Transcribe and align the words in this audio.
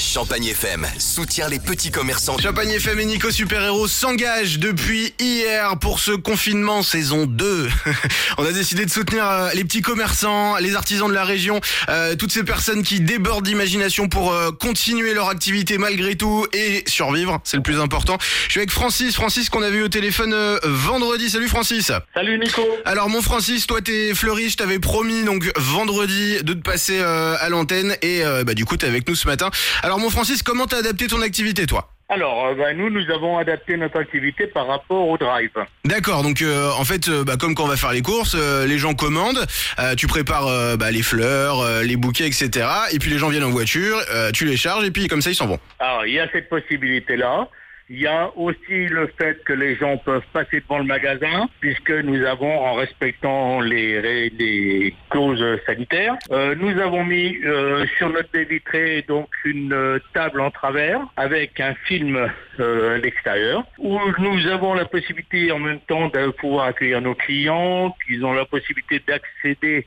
Champagne 0.00 0.46
FM 0.46 0.86
soutient 0.98 1.48
les 1.48 1.58
petits 1.58 1.90
commerçants. 1.90 2.38
Champagne 2.38 2.70
FM 2.70 3.00
et 3.00 3.04
Nico 3.04 3.30
Super 3.30 3.62
Héros 3.62 3.86
s'engagent 3.86 4.58
depuis 4.58 5.12
hier 5.20 5.76
pour 5.78 6.00
ce 6.00 6.12
confinement 6.12 6.82
saison 6.82 7.26
2. 7.26 7.68
On 8.38 8.46
a 8.46 8.52
décidé 8.52 8.86
de 8.86 8.90
soutenir 8.90 9.28
euh, 9.28 9.50
les 9.54 9.62
petits 9.62 9.82
commerçants, 9.82 10.56
les 10.56 10.74
artisans 10.74 11.08
de 11.08 11.12
la 11.12 11.24
région, 11.24 11.60
euh, 11.90 12.16
toutes 12.16 12.32
ces 12.32 12.44
personnes 12.44 12.82
qui 12.82 13.00
débordent 13.00 13.44
d'imagination 13.44 14.08
pour 14.08 14.32
euh, 14.32 14.50
continuer 14.52 15.12
leur 15.12 15.28
activité 15.28 15.76
malgré 15.76 16.16
tout 16.16 16.46
et 16.54 16.82
survivre, 16.86 17.38
c'est 17.44 17.58
le 17.58 17.62
plus 17.62 17.78
important. 17.78 18.16
Je 18.46 18.52
suis 18.52 18.60
avec 18.60 18.70
Francis, 18.70 19.14
Francis 19.14 19.50
qu'on 19.50 19.62
a 19.62 19.70
vu 19.70 19.82
au 19.82 19.88
téléphone 19.88 20.32
euh, 20.32 20.58
vendredi. 20.64 21.28
Salut 21.28 21.48
Francis. 21.48 21.92
Salut 22.14 22.38
Nico. 22.38 22.62
Alors 22.84 23.08
mon 23.08 23.20
Francis, 23.22 23.66
toi 23.66 23.80
t'es 23.82 24.14
fleuriste, 24.14 24.52
je 24.52 24.56
t'avais 24.56 24.78
promis 24.78 25.24
donc 25.24 25.50
vendredi 25.56 26.42
de 26.42 26.54
te 26.54 26.62
passer 26.62 26.98
euh, 27.00 27.36
à 27.38 27.48
l'antenne 27.48 27.96
et 28.02 28.24
euh, 28.24 28.44
bah 28.44 28.54
du 28.54 28.64
coup 28.64 28.76
t'es 28.76 28.86
avec 28.86 29.08
nous 29.08 29.14
ce 29.14 29.26
matin. 29.26 29.50
Alors 29.82 29.89
mon 29.98 30.10
Francis, 30.10 30.42
comment 30.42 30.66
t'as 30.66 30.78
adapté 30.78 31.06
ton 31.06 31.20
activité 31.22 31.66
toi? 31.66 31.90
Alors, 32.08 32.46
euh, 32.46 32.54
bah, 32.54 32.74
nous, 32.74 32.90
nous 32.90 33.08
avons 33.10 33.38
adapté 33.38 33.76
notre 33.76 34.00
activité 34.00 34.48
par 34.48 34.66
rapport 34.66 35.06
au 35.08 35.16
drive. 35.16 35.52
D'accord, 35.84 36.24
donc 36.24 36.42
euh, 36.42 36.68
en 36.76 36.84
fait, 36.84 37.08
euh, 37.08 37.22
bah, 37.22 37.36
comme 37.38 37.54
quand 37.54 37.64
on 37.64 37.68
va 37.68 37.76
faire 37.76 37.92
les 37.92 38.02
courses, 38.02 38.34
euh, 38.36 38.66
les 38.66 38.78
gens 38.78 38.94
commandent, 38.94 39.46
euh, 39.78 39.94
tu 39.94 40.08
prépares 40.08 40.76
bah, 40.76 40.90
les 40.90 41.02
fleurs, 41.02 41.60
euh, 41.60 41.82
les 41.82 41.96
bouquets, 41.96 42.26
etc. 42.26 42.66
Et 42.92 42.98
puis 42.98 43.10
les 43.10 43.18
gens 43.18 43.28
viennent 43.28 43.44
en 43.44 43.50
voiture, 43.50 43.96
euh, 44.12 44.32
tu 44.32 44.44
les 44.44 44.56
charges 44.56 44.84
et 44.84 44.90
puis 44.90 45.06
comme 45.06 45.22
ça 45.22 45.30
ils 45.30 45.36
s'en 45.36 45.46
vont. 45.46 45.60
Alors, 45.78 46.04
il 46.04 46.14
y 46.14 46.18
a 46.18 46.28
cette 46.32 46.48
possibilité-là. 46.48 47.48
Il 47.92 47.98
y 47.98 48.06
a 48.06 48.30
aussi 48.36 48.86
le 48.86 49.08
fait 49.18 49.42
que 49.42 49.52
les 49.52 49.74
gens 49.74 49.96
peuvent 49.96 50.22
passer 50.32 50.60
devant 50.60 50.78
le 50.78 50.84
magasin, 50.84 51.48
puisque 51.58 51.90
nous 51.90 52.24
avons, 52.24 52.56
en 52.60 52.74
respectant 52.74 53.60
les, 53.60 54.94
clauses 55.10 55.44
sanitaires, 55.66 56.14
euh, 56.30 56.54
nous 56.54 56.78
avons 56.80 57.04
mis 57.04 57.36
euh, 57.44 57.84
sur 57.98 58.08
notre 58.10 58.30
baie 58.30 58.44
vitrée 58.44 59.04
donc 59.08 59.28
une 59.44 59.72
euh, 59.72 59.98
table 60.14 60.40
en 60.40 60.52
travers 60.52 61.00
avec 61.16 61.58
un 61.58 61.74
film 61.86 62.16
à 62.60 62.98
l'extérieur, 62.98 63.64
où 63.78 63.98
nous 64.20 64.46
avons 64.46 64.74
la 64.74 64.84
possibilité 64.84 65.50
en 65.50 65.58
même 65.58 65.80
temps 65.80 66.10
de 66.10 66.30
pouvoir 66.30 66.66
accueillir 66.66 67.00
nos 67.00 67.16
clients, 67.16 67.92
qu'ils 68.06 68.24
ont 68.24 68.34
la 68.34 68.44
possibilité 68.44 69.02
d'accéder 69.04 69.84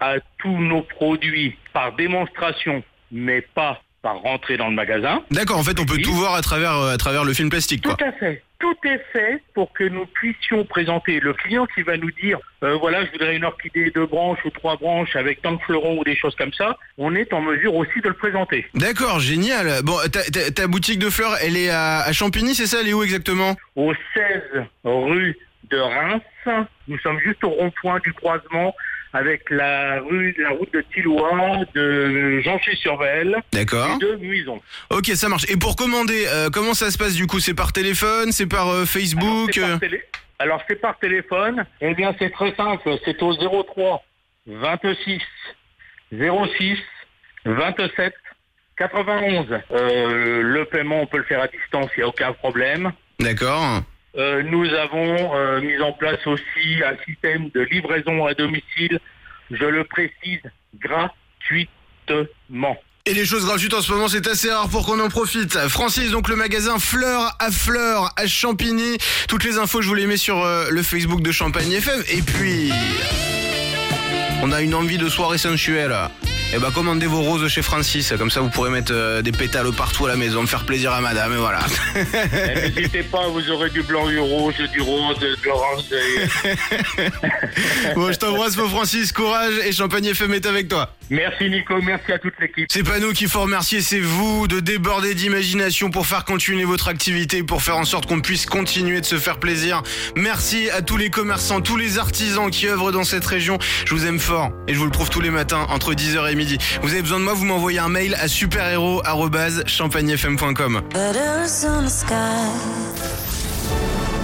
à 0.00 0.16
tous 0.38 0.58
nos 0.58 0.82
produits 0.82 1.56
par 1.72 1.94
démonstration, 1.94 2.82
mais 3.12 3.42
pas 3.42 3.80
par 4.02 4.16
rentrer 4.18 4.56
dans 4.56 4.68
le 4.68 4.74
magasin. 4.74 5.22
D'accord, 5.30 5.58
en 5.58 5.62
fait 5.64 5.78
on 5.80 5.84
peut 5.86 5.98
tout 5.98 6.12
voir 6.14 6.34
à 6.34 6.40
travers, 6.42 6.74
euh, 6.76 6.94
à 6.94 6.96
travers 6.96 7.24
le 7.24 7.32
film 7.34 7.50
plastique 7.50 7.84
quoi. 7.84 7.94
Tout 7.94 8.04
à 8.04 8.12
fait. 8.12 8.42
Tout 8.60 8.74
est 8.84 9.00
fait 9.12 9.40
pour 9.54 9.72
que 9.72 9.84
nous 9.84 10.04
puissions 10.06 10.64
présenter 10.64 11.20
le 11.20 11.32
client 11.32 11.66
qui 11.74 11.82
va 11.82 11.96
nous 11.96 12.10
dire 12.12 12.38
euh, 12.64 12.76
voilà, 12.76 13.04
je 13.04 13.10
voudrais 13.12 13.36
une 13.36 13.44
orchidée 13.44 13.90
deux 13.92 14.06
branches 14.06 14.38
ou 14.44 14.50
trois 14.50 14.76
branches 14.76 15.14
avec 15.16 15.42
tant 15.42 15.52
de 15.52 15.60
fleurons 15.62 15.98
ou 15.98 16.04
des 16.04 16.16
choses 16.16 16.34
comme 16.36 16.52
ça. 16.52 16.76
On 16.96 17.14
est 17.14 17.32
en 17.32 17.40
mesure 17.40 17.74
aussi 17.74 18.00
de 18.00 18.08
le 18.08 18.14
présenter. 18.14 18.66
D'accord, 18.74 19.20
génial. 19.20 19.82
Bon, 19.84 19.96
ta, 20.10 20.22
ta- 20.24 20.50
ta 20.50 20.66
boutique 20.66 20.98
de 20.98 21.08
fleurs, 21.10 21.36
elle 21.40 21.56
est 21.56 21.70
à, 21.70 22.00
à 22.00 22.12
Champigny, 22.12 22.54
c'est 22.54 22.66
ça? 22.66 22.78
Elle 22.80 22.88
est 22.88 22.92
où 22.94 23.02
exactement? 23.04 23.56
Au 23.76 23.92
16 24.14 24.64
rue 24.84 25.36
de 25.70 25.78
Reims, 25.78 26.22
nous 26.88 26.98
sommes 26.98 27.18
juste 27.20 27.44
au 27.44 27.50
rond-point 27.50 28.00
du 28.00 28.12
croisement 28.12 28.74
avec 29.18 29.50
la 29.50 30.00
rue, 30.00 30.34
la 30.38 30.50
route 30.50 30.72
de 30.72 30.80
Tillois, 30.94 31.58
de 31.74 32.40
Jean-Chez-sur-Velle 32.40 33.36
D'accord. 33.52 33.98
et 34.00 34.04
de 34.04 34.14
Muison. 34.16 34.60
Ok, 34.90 35.06
ça 35.14 35.28
marche. 35.28 35.44
Et 35.50 35.56
pour 35.56 35.74
commander, 35.74 36.24
euh, 36.28 36.50
comment 36.50 36.72
ça 36.74 36.90
se 36.92 36.98
passe 36.98 37.14
du 37.14 37.26
coup? 37.26 37.40
C'est 37.40 37.54
par 37.54 37.72
téléphone? 37.72 38.30
C'est 38.30 38.46
par 38.46 38.68
euh, 38.68 38.74
Alors, 38.76 38.86
Facebook 38.88 39.50
c'est 39.52 39.60
par 39.60 39.80
télé- 39.80 40.04
Alors, 40.38 40.62
c'est 40.68 40.80
par 40.80 40.98
téléphone. 41.00 41.64
Eh 41.80 41.94
bien, 41.94 42.14
c'est 42.18 42.30
très 42.30 42.54
simple. 42.54 42.88
C'est 43.04 43.20
au 43.22 43.34
03 43.34 44.04
26 44.46 45.20
06 46.12 46.78
27 47.44 48.14
91. 48.76 49.46
Euh, 49.72 50.42
le 50.42 50.64
paiement, 50.66 51.00
on 51.02 51.06
peut 51.06 51.18
le 51.18 51.24
faire 51.24 51.42
à 51.42 51.48
distance, 51.48 51.90
il 51.96 52.00
n'y 52.00 52.04
a 52.04 52.08
aucun 52.08 52.32
problème. 52.32 52.92
D'accord. 53.18 53.82
Euh, 54.16 54.42
nous 54.42 54.66
avons 54.74 55.36
euh, 55.36 55.60
mis 55.60 55.78
en 55.80 55.92
place 55.92 56.26
aussi 56.26 56.82
un 56.84 56.96
système 57.04 57.50
de 57.50 57.60
livraison 57.60 58.26
à 58.26 58.34
domicile, 58.34 58.98
je 59.50 59.64
le 59.64 59.84
précise, 59.84 60.40
gratuitement. 60.80 62.78
Et 63.06 63.14
les 63.14 63.24
choses 63.24 63.46
gratuites 63.46 63.72
en 63.72 63.80
ce 63.80 63.90
moment, 63.92 64.08
c'est 64.08 64.26
assez 64.26 64.50
rare 64.50 64.68
pour 64.68 64.84
qu'on 64.84 65.00
en 65.00 65.08
profite. 65.08 65.56
Francis, 65.68 66.10
donc 66.10 66.28
le 66.28 66.36
magasin 66.36 66.78
Fleur 66.78 67.34
à 67.38 67.50
Fleur 67.50 68.12
à 68.16 68.26
Champigny. 68.26 68.98
Toutes 69.28 69.44
les 69.44 69.56
infos, 69.56 69.80
je 69.80 69.88
vous 69.88 69.94
les 69.94 70.06
mets 70.06 70.18
sur 70.18 70.44
euh, 70.44 70.68
le 70.70 70.82
Facebook 70.82 71.22
de 71.22 71.32
Champagne 71.32 71.72
FM. 71.72 72.02
Et 72.12 72.20
puis, 72.20 72.70
on 74.42 74.52
a 74.52 74.60
une 74.60 74.74
envie 74.74 74.98
de 74.98 75.08
soirée 75.08 75.38
sensuelle. 75.38 75.94
Eh 76.54 76.58
ben, 76.58 76.70
commandez 76.70 77.06
vos 77.06 77.20
roses 77.20 77.46
chez 77.48 77.60
Francis. 77.60 78.14
Comme 78.16 78.30
ça, 78.30 78.40
vous 78.40 78.48
pourrez 78.48 78.70
mettre 78.70 78.92
euh, 78.94 79.20
des 79.20 79.32
pétales 79.32 79.70
partout 79.72 80.06
à 80.06 80.08
la 80.08 80.16
maison, 80.16 80.46
faire 80.46 80.64
plaisir 80.64 80.92
à 80.92 81.00
madame. 81.02 81.34
Et 81.34 81.36
voilà. 81.36 81.58
Eh, 81.94 82.70
N'hésitez 82.70 83.02
pas, 83.02 83.28
vous 83.28 83.50
aurez 83.50 83.68
du 83.68 83.82
blanc, 83.82 84.08
du 84.08 84.18
rouge, 84.18 84.54
du 84.72 84.80
rose, 84.80 85.18
de 85.18 85.36
l'orange. 85.44 85.82
et- 85.92 87.10
bon, 87.94 88.10
je 88.10 88.18
t'embrasse, 88.18 88.56
mon 88.56 88.68
Francis. 88.68 89.12
Courage 89.12 89.54
et 89.66 89.72
Champagne 89.72 90.06
FM 90.06 90.32
est 90.32 90.46
avec 90.46 90.68
toi. 90.68 90.94
Merci 91.10 91.48
Nico, 91.48 91.80
merci 91.80 92.12
à 92.12 92.18
toute 92.18 92.34
l'équipe. 92.40 92.66
C'est 92.70 92.82
pas 92.82 92.98
nous 92.98 93.12
qu'il 93.12 93.28
faut 93.28 93.40
remercier, 93.40 93.80
c'est 93.80 94.00
vous 94.00 94.46
de 94.46 94.60
déborder 94.60 95.14
d'imagination 95.14 95.90
pour 95.90 96.06
faire 96.06 96.24
continuer 96.24 96.64
votre 96.64 96.88
activité, 96.88 97.42
pour 97.42 97.62
faire 97.62 97.78
en 97.78 97.84
sorte 97.84 98.06
qu'on 98.06 98.20
puisse 98.20 98.46
continuer 98.46 99.00
de 99.00 99.06
se 99.06 99.16
faire 99.16 99.38
plaisir. 99.38 99.82
Merci 100.16 100.70
à 100.70 100.82
tous 100.82 100.96
les 100.96 101.10
commerçants, 101.10 101.60
tous 101.60 101.76
les 101.76 101.98
artisans 101.98 102.50
qui 102.50 102.66
œuvrent 102.68 102.92
dans 102.92 103.04
cette 103.04 103.24
région. 103.24 103.58
Je 103.86 103.94
vous 103.94 104.06
aime 104.06 104.18
fort 104.18 104.50
et 104.66 104.74
je 104.74 104.78
vous 104.78 104.84
le 104.84 104.90
prouve 104.90 105.10
tous 105.10 105.20
les 105.20 105.30
matins 105.30 105.66
entre 105.70 105.94
10h 105.94 106.30
et 106.30 106.34
midi. 106.34 106.58
Vous 106.82 106.92
avez 106.92 107.02
besoin 107.02 107.20
de 107.20 107.24
moi, 107.24 107.32
vous 107.32 107.44
m'envoyez 107.44 107.78
un 107.78 107.88
mail 107.88 108.14
à 108.14 108.28
superhéros@champagnefm.com. 108.28 110.82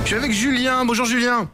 Je 0.03 0.07
suis 0.07 0.17
avec 0.17 0.33
Julien. 0.33 0.85
Bonjour 0.85 1.07
Julien. 1.07 1.49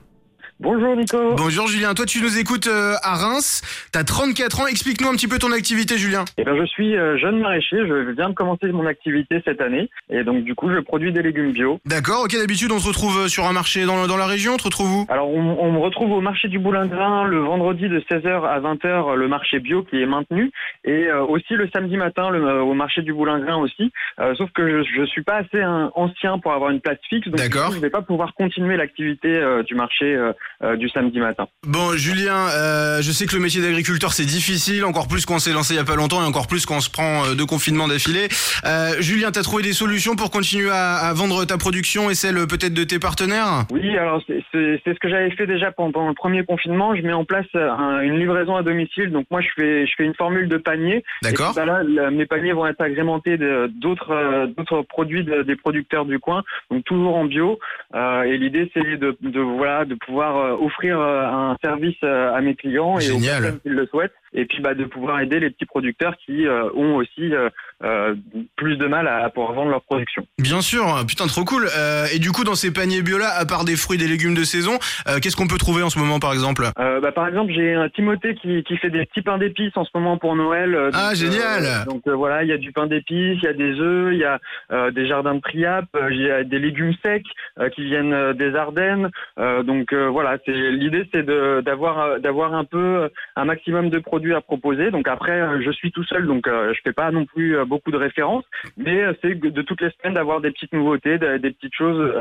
Bonjour 0.63 0.95
Nico. 0.95 1.17
Bonjour 1.39 1.67
Julien. 1.69 1.95
Toi 1.95 2.05
tu 2.05 2.21
nous 2.21 2.39
écoutes 2.39 2.67
euh, 2.67 2.93
à 3.03 3.15
Reims. 3.15 3.63
T'as 3.93 4.05
34 4.05 4.61
ans. 4.61 4.67
Explique-nous 4.67 5.09
un 5.09 5.13
petit 5.13 5.27
peu 5.27 5.39
ton 5.39 5.53
activité 5.53 5.97
Julien. 5.97 6.27
Eh 6.37 6.45
ben, 6.45 6.55
je 6.55 6.67
suis 6.67 6.95
euh, 6.99 7.17
jeune 7.17 7.39
maraîcher, 7.41 7.79
je 7.79 8.11
viens 8.13 8.29
de 8.29 8.35
commencer 8.35 8.67
mon 8.67 8.85
activité 8.87 9.41
cette 9.47 9.63
année 9.63 9.89
et 10.11 10.23
donc 10.23 10.45
du 10.45 10.55
coup 10.55 10.71
je 10.71 10.79
produis 10.81 11.13
des 11.13 11.23
légumes 11.23 11.53
bio. 11.53 11.81
D'accord. 11.87 12.25
Ok 12.25 12.33
d'habitude 12.37 12.73
on 12.73 12.79
se 12.79 12.89
retrouve 12.89 13.21
euh, 13.25 13.29
sur 13.29 13.47
un 13.47 13.55
marché 13.55 13.87
dans, 13.87 14.07
dans 14.07 14.19
la 14.19 14.27
région. 14.27 14.53
On 14.53 14.57
te 14.59 14.65
retrouve 14.65 14.93
où? 14.93 15.07
Alors 15.09 15.31
on, 15.31 15.41
on 15.61 15.73
me 15.73 15.79
retrouve 15.79 16.13
au 16.13 16.21
marché 16.21 16.49
du 16.49 16.59
Boulingrin 16.59 17.25
le 17.25 17.39
vendredi 17.39 17.89
de 17.89 17.99
16h 18.01 18.47
à 18.47 18.61
20h 18.61 19.15
le 19.15 19.29
marché 19.29 19.61
bio 19.61 19.83
qui 19.85 20.03
est 20.03 20.07
maintenu 20.07 20.51
et 20.85 21.07
euh, 21.07 21.23
aussi 21.25 21.55
le 21.55 21.71
samedi 21.73 21.97
matin 21.97 22.29
le- 22.29 22.61
au 22.63 22.75
marché 22.75 23.01
du 23.01 23.15
Boulingrin 23.15 23.57
aussi. 23.57 23.91
Euh, 24.21 24.35
sauf 24.35 24.51
que 24.55 24.69
je, 24.85 24.89
je 24.95 25.07
suis 25.07 25.23
pas 25.23 25.37
assez 25.37 25.63
hein, 25.63 25.91
ancien 25.95 26.39
pour 26.39 26.53
avoir 26.53 26.71
une 26.71 26.81
place 26.83 26.99
fixe 27.09 27.29
donc 27.29 27.39
D'accord. 27.39 27.73
je 27.73 27.79
vais 27.79 27.89
pas 27.89 28.03
pouvoir 28.03 28.35
continuer 28.35 28.77
l'activité 28.77 29.29
euh, 29.39 29.63
du 29.63 29.75
marché 29.75 30.15
euh, 30.63 30.77
du 30.77 30.89
samedi 30.89 31.19
matin. 31.19 31.47
Bon, 31.67 31.97
Julien, 31.97 32.49
euh, 32.49 33.03
je 33.03 33.11
sais 33.13 33.27
que 33.27 33.35
le 33.35 33.41
métier 33.41 33.61
d'agriculteur 33.63 34.13
c'est 34.13 34.25
difficile, 34.25 34.85
encore 34.85 35.09
plus 35.09 35.27
quand 35.27 35.35
on 35.37 35.39
s'est 35.39 35.53
lancé 35.53 35.75
il 35.75 35.77
y 35.77 35.81
a 35.81 35.85
pas 35.85 35.97
longtemps 35.97 36.23
et 36.23 36.27
encore 36.27 36.47
plus 36.47 36.67
quand 36.67 36.77
on 36.77 36.81
se 36.81 36.91
prend 36.91 37.25
euh, 37.25 37.35
deux 37.35 37.47
confinements 37.47 37.89
d'affilée. 37.89 38.29
Euh, 38.65 39.01
Julien, 39.01 39.31
t'as 39.31 39.43
trouvé 39.43 39.63
des 39.63 39.73
solutions 39.73 40.17
pour 40.17 40.31
continuer 40.31 40.71
à, 40.71 40.97
à 40.97 41.13
vendre 41.15 41.45
ta 41.45 41.59
production 41.59 42.11
et 42.11 42.15
celle 42.15 42.37
peut-être 42.47 42.75
de 42.75 42.85
tes 42.85 42.99
partenaires? 42.99 43.65
Oui, 43.71 43.97
alors 43.97 44.23
c'est 44.27 44.43
ce 44.53 44.99
que 45.01 45.09
j'avais 45.09 45.31
fait 45.33 45.47
déjà 45.47 45.71
pendant 45.73 46.09
le 46.09 46.15
premier 46.15 46.45
confinement. 46.45 46.95
Je 46.95 47.03
mets 47.03 47.13
en 47.13 47.25
place 47.25 47.47
un- 47.55 48.01
une 48.01 48.19
livraison 48.19 48.57
à 48.57 48.63
domicile. 48.63 49.11
Donc 49.11 49.27
moi, 49.31 49.41
je 49.41 49.49
fais 49.57 49.87
je 49.87 49.93
fais 49.97 50.05
une 50.05 50.15
formule 50.15 50.49
de 50.49 50.57
panier. 50.57 51.05
D'accord. 51.23 51.55
Là, 51.57 51.83
là, 51.83 52.11
mes 52.11 52.27
paniers 52.27 52.53
vont 52.53 52.67
être 52.67 52.81
agrémentés 52.81 53.39
d'autres 53.69 54.47
d'autres 54.57 54.83
produits 54.83 55.25
de- 55.25 55.43
des 55.43 55.57
producteurs 55.57 56.05
du 56.05 56.19
coin, 56.19 56.43
donc 56.71 56.85
toujours 56.85 57.17
en 57.17 57.25
bio. 57.25 57.59
Et 57.95 58.37
l'idée, 58.39 58.71
c'est 58.75 58.97
de, 58.99 59.17
de 59.21 59.41
voilà 59.41 59.85
de 59.85 59.95
pouvoir 59.95 60.40
offrir 60.61 61.01
euh, 61.01 61.25
un 61.27 61.57
service 61.63 61.97
euh, 62.05 62.35
à 62.35 62.41
mes 62.41 62.55
clients 62.55 62.99
et 62.99 63.11
aux 63.11 63.19
personnes 63.21 63.61
qui 63.61 63.69
le 63.69 63.87
souhaitent. 63.87 64.13
Et 64.33 64.45
puis 64.45 64.61
bah, 64.63 64.75
de 64.75 64.85
pouvoir 64.85 65.21
aider 65.21 65.41
les 65.41 65.51
petits 65.51 65.67
producteurs 65.67 66.15
qui 66.25 66.47
euh, 66.47 66.71
ont 66.77 66.95
aussi 66.97 67.35
euh, 67.35 67.49
euh, 67.83 68.15
plus 68.57 68.77
de 68.77 68.87
mal 68.87 69.09
à, 69.09 69.25
à 69.25 69.29
pouvoir 69.31 69.55
vendre 69.55 69.71
leur 69.71 69.83
production. 69.83 70.25
Bien 70.39 70.61
sûr, 70.61 70.85
putain 71.09 71.27
trop 71.27 71.45
cool. 71.45 71.67
Euh, 71.77 72.07
et 72.15 72.21
du 72.21 72.31
coup, 72.31 72.45
dans 72.45 72.55
ces 72.55 72.73
paniers 72.73 73.03
bio 73.03 73.19
là, 73.19 73.31
à 73.37 73.45
part 73.45 73.65
des 73.65 73.75
fruits 73.75 73.97
et 73.99 74.01
des 74.01 74.07
légumes 74.07 74.35
de 74.35 74.45
saison, 74.45 74.79
euh, 75.09 75.19
qu'est-ce 75.21 75.35
qu'on 75.37 75.49
peut 75.49 75.59
trouver 75.59 75.83
en 75.83 75.91
ce 75.91 75.99
moment 75.99 76.21
par 76.21 76.33
exemple? 76.33 76.63
Euh, 76.79 77.01
bah, 77.01 77.11
par 77.11 77.27
exemple, 77.27 77.53
j'ai 77.53 77.75
un 77.75 77.89
Timothée 77.89 78.37
qui, 78.37 78.63
qui 78.63 78.77
fait 78.77 78.91
des 78.91 79.05
petits 79.07 79.23
pains 79.23 79.39
d'épices 79.39 79.77
en 79.77 79.85
ce 79.85 79.91
moment 79.95 80.17
pour 80.17 80.37
Noël. 80.37 80.77
euh, 80.77 80.91
Ah, 80.95 81.13
génial. 81.15 81.65
euh, 81.65 81.85
donc 81.87 82.03
euh, 82.07 82.15
voilà, 82.15 82.45
il 82.45 82.49
y 82.49 82.53
a 82.53 82.57
du 82.59 82.71
pain 82.71 82.87
d'épices, 82.87 83.39
il 83.43 83.45
y 83.45 83.49
a 83.49 83.53
des 83.53 83.81
œufs, 83.81 84.13
il 84.13 84.19
y 84.21 84.25
a 84.25 84.39
euh, 84.71 84.93
des 84.93 85.09
jardins 85.09 85.35
de 85.35 85.41
Priap, 85.41 85.87
euh, 85.97 86.09
il 86.13 86.21
y 86.23 86.31
a 86.31 86.45
des 86.45 86.61
légumes 86.61 86.95
secs 87.03 87.25
euh, 87.59 87.69
qui 87.71 87.83
viennent 87.85 88.13
euh, 88.13 88.33
des 88.33 88.55
Ardennes. 88.55 89.11
Euh, 89.41 89.65
donc 89.65 89.93
euh, 89.93 90.07
voilà, 90.09 90.30
l'idée, 90.47 91.09
c'est 91.13 91.25
d'avoir 91.25 91.99
euh, 92.01 92.19
d'avoir 92.19 92.55
un 92.55 92.65
peu 92.65 92.79
euh, 92.79 93.09
un 93.37 93.45
maximum 93.45 93.91
de 93.91 93.99
produits 93.99 94.35
à 94.35 94.41
proposer. 94.41 94.91
Donc 94.91 95.09
après, 95.09 95.41
euh, 95.41 95.61
je 95.65 95.71
suis 95.71 95.91
tout 95.93 96.05
seul, 96.05 96.27
donc 96.27 96.47
je 96.47 96.79
fais 96.85 96.93
pas 96.93 97.11
non 97.11 97.25
plus 97.27 97.57
beaucoup 97.67 97.91
de 97.91 97.97
références, 97.97 98.45
mais 98.77 99.03
c'est 99.23 99.35
de 99.39 99.63
toutes 99.63 99.81
les 99.81 99.91
semaines 99.91 100.15
d'avoir 100.15 100.41
des 100.41 100.51
petites 100.51 100.73
nouveautés, 100.73 101.19
de- 101.19 101.39
des 101.39 101.51
petites 101.51 101.75
choses 101.75 102.13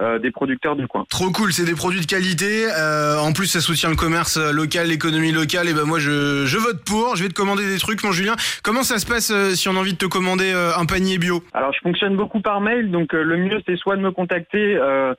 euh, 0.00 0.18
des 0.18 0.30
producteurs 0.30 0.76
du 0.76 0.86
coin. 0.86 1.04
Trop 1.10 1.30
cool, 1.30 1.52
c'est 1.52 1.64
des 1.64 1.74
produits 1.74 2.00
de 2.00 2.06
qualité. 2.06 2.66
euh, 2.78 3.18
en 3.18 3.32
plus, 3.32 3.46
ça 3.46 3.60
soutient 3.60 3.90
le 3.90 3.96
commerce. 3.96 4.38
local, 4.52 4.88
l'économie 4.88 5.32
locale, 5.32 5.68
et 5.68 5.74
ben 5.74 5.84
moi 5.84 5.98
je, 5.98 6.44
je 6.46 6.58
vote 6.58 6.84
pour. 6.84 7.16
Je 7.16 7.22
vais 7.22 7.28
te 7.28 7.34
commander 7.34 7.66
des 7.66 7.78
trucs, 7.78 8.02
mon 8.04 8.12
Julien. 8.12 8.34
Comment 8.62 8.82
ça 8.82 8.98
se 8.98 9.06
passe 9.06 9.32
si 9.54 9.68
on 9.68 9.76
a 9.76 9.80
envie 9.80 9.92
de 9.92 9.98
te 9.98 10.06
commander 10.06 10.52
un 10.52 10.86
panier 10.86 11.18
bio? 11.18 11.42
Alors 11.52 11.72
je 11.72 11.80
fonctionne 11.80 12.16
beaucoup 12.16 12.40
par 12.40 12.60
mail, 12.60 12.90
donc 12.90 13.12
le 13.12 13.36
mieux 13.36 13.60
c'est 13.66 13.76
soit 13.76 13.96
de 13.96 14.02
me 14.02 14.10
contacter 14.10 14.76
euh, 14.76 15.14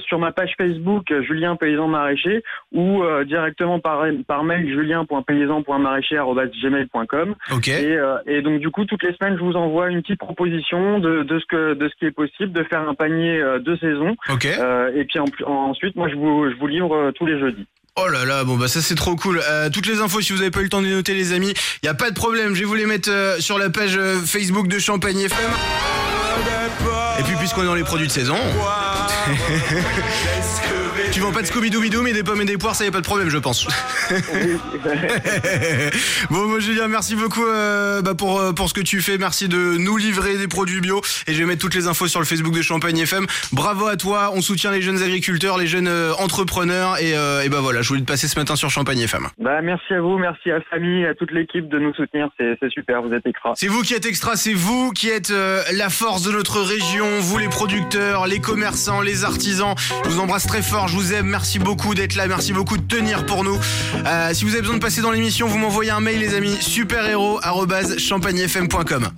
sur 0.00 0.18
ma 0.18 0.32
page 0.32 0.52
Facebook 0.58 1.12
Julien 1.26 1.56
Paysan 1.56 1.77
Maraîcher 1.86 2.42
ou 2.72 3.02
euh, 3.02 3.24
directement 3.24 3.78
par, 3.78 4.04
par 4.26 4.44
mail 4.44 4.68
julien.paysan.maraîcher@gmail.com. 4.68 7.34
Ok. 7.52 7.68
Et, 7.68 7.96
euh, 7.96 8.18
et 8.26 8.42
donc 8.42 8.60
du 8.60 8.68
coup 8.70 8.84
toutes 8.84 9.02
les 9.02 9.14
semaines 9.14 9.38
je 9.38 9.44
vous 9.44 9.54
envoie 9.54 9.88
une 9.88 10.02
petite 10.02 10.18
proposition 10.18 10.98
de, 10.98 11.22
de 11.22 11.38
ce 11.38 11.46
que 11.46 11.72
de 11.74 11.88
ce 11.88 11.94
qui 11.96 12.04
est 12.06 12.10
possible 12.10 12.52
de 12.52 12.64
faire 12.64 12.86
un 12.88 12.94
panier 12.94 13.40
euh, 13.40 13.60
de 13.60 13.76
saison. 13.76 14.16
Ok. 14.30 14.46
Euh, 14.46 14.90
et 14.94 15.04
puis 15.04 15.20
en 15.20 15.26
ensuite 15.46 15.94
moi 15.96 16.08
je 16.08 16.14
vous 16.16 16.50
je 16.50 16.56
vous 16.56 16.66
livre 16.66 16.94
euh, 16.94 17.12
tous 17.12 17.26
les 17.26 17.38
jeudis. 17.38 17.66
Oh 18.00 18.06
là 18.06 18.24
là, 18.24 18.44
bon 18.44 18.56
bah 18.56 18.68
ça 18.68 18.80
c'est 18.80 18.94
trop 18.94 19.16
cool. 19.16 19.40
Euh, 19.50 19.70
toutes 19.70 19.86
les 19.86 20.00
infos, 20.00 20.20
si 20.20 20.32
vous 20.32 20.40
avez 20.40 20.52
pas 20.52 20.60
eu 20.60 20.64
le 20.64 20.68
temps 20.68 20.80
de 20.80 20.86
les 20.86 20.94
noter 20.94 21.14
les 21.14 21.32
amis, 21.32 21.52
il 21.82 21.86
y 21.86 21.88
a 21.88 21.94
pas 21.94 22.10
de 22.10 22.14
problème, 22.14 22.54
je 22.54 22.60
vais 22.60 22.64
vous 22.64 22.76
les 22.76 22.86
mettre 22.86 23.10
euh, 23.10 23.40
sur 23.40 23.58
la 23.58 23.70
page 23.70 23.96
euh, 23.96 24.20
Facebook 24.24 24.68
de 24.68 24.78
Champagne 24.78 25.18
FM. 25.18 25.50
Et 27.18 27.24
puis 27.24 27.34
puisqu'on 27.36 27.62
est 27.62 27.66
dans 27.66 27.74
les 27.74 27.82
produits 27.82 28.06
de 28.06 28.12
saison, 28.12 28.36
tu 31.12 31.20
vends 31.20 31.32
pas 31.32 31.42
de 31.42 31.46
Scooby-Doo 31.46 32.02
mais 32.02 32.12
des 32.12 32.22
pommes 32.22 32.42
et 32.42 32.44
des 32.44 32.58
poires, 32.58 32.74
ça 32.74 32.84
y 32.84 32.88
a 32.88 32.90
pas 32.90 33.00
de 33.00 33.06
problème 33.06 33.30
je 33.30 33.38
pense. 33.38 33.66
bon 36.30 36.46
moi 36.46 36.60
Julien, 36.60 36.88
merci 36.88 37.16
beaucoup 37.16 37.46
euh, 37.46 38.02
bah, 38.02 38.14
pour, 38.14 38.40
euh, 38.40 38.52
pour 38.52 38.68
ce 38.68 38.74
que 38.74 38.80
tu 38.80 39.00
fais, 39.00 39.18
merci 39.18 39.48
de 39.48 39.76
nous 39.78 39.96
livrer 39.96 40.36
des 40.36 40.48
produits 40.48 40.80
bio 40.80 41.00
et 41.26 41.34
je 41.34 41.38
vais 41.38 41.46
mettre 41.46 41.60
toutes 41.60 41.74
les 41.74 41.86
infos 41.86 42.08
sur 42.08 42.20
le 42.20 42.26
Facebook 42.26 42.54
de 42.54 42.62
Champagne 42.62 42.98
FM. 42.98 43.26
Bravo 43.52 43.86
à 43.86 43.96
toi, 43.96 44.32
on 44.34 44.40
soutient 44.40 44.70
les 44.70 44.82
jeunes 44.82 45.02
agriculteurs, 45.02 45.58
les 45.58 45.66
jeunes 45.66 45.88
euh, 45.88 46.12
entrepreneurs 46.18 46.98
et, 46.98 47.16
euh, 47.16 47.42
et 47.42 47.48
bah 47.48 47.60
voilà, 47.60 47.82
je 47.82 47.88
voulais 47.88 48.00
te 48.00 48.06
passer 48.06 48.28
ce 48.28 48.38
matin 48.38 48.56
sur 48.56 48.70
Champagne 48.70 49.00
FM. 49.00 49.28
bah 49.38 49.62
merci 49.62 49.94
à 49.94 50.00
vous, 50.00 50.18
merci 50.18 50.50
à 50.50 50.60
Famille, 50.70 51.06
à 51.06 51.14
toute 51.14 51.32
l'équipe 51.32 51.68
de 51.68 51.78
nous 51.78 51.94
soutenir, 51.94 52.28
c'est 52.38 52.58
c'est 52.60 52.70
super, 52.70 53.02
vous 53.02 53.12
êtes 53.12 53.26
extra. 53.26 53.52
C'est 53.56 53.68
vous 53.68 53.82
qui 53.82 53.94
êtes 53.94 54.06
extra, 54.06 54.36
c'est 54.36 54.52
vous 54.52 54.90
qui 54.92 55.08
êtes 55.08 55.30
euh, 55.30 55.62
la 55.72 55.90
force 55.90 56.22
de 56.22 56.32
notre 56.32 56.60
région, 56.60 57.06
vous 57.20 57.38
les 57.38 57.48
producteurs, 57.48 58.26
les 58.26 58.40
commerçants, 58.40 59.00
les 59.00 59.24
artisans. 59.24 59.74
Je 60.04 60.10
vous 60.10 60.20
embrasse 60.20 60.46
très 60.46 60.62
fort, 60.62 60.87
je 60.88 60.94
vous 60.94 61.12
aime, 61.12 61.26
merci 61.26 61.58
beaucoup 61.58 61.94
d'être 61.94 62.16
là, 62.16 62.26
merci 62.26 62.52
beaucoup 62.52 62.76
de 62.78 62.82
tenir 62.82 63.26
pour 63.26 63.44
nous. 63.44 63.58
Euh, 64.06 64.30
si 64.32 64.44
vous 64.44 64.52
avez 64.52 64.62
besoin 64.62 64.76
de 64.76 64.82
passer 64.82 65.02
dans 65.02 65.10
l'émission, 65.10 65.46
vous 65.46 65.58
m'envoyez 65.58 65.90
un 65.90 66.00
mail 66.00 66.18
les 66.18 66.34
amis, 66.34 66.56
superhéros@champagnefm.com. 66.60 69.08